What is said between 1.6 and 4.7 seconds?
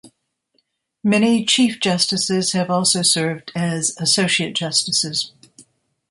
Justices have also served as associate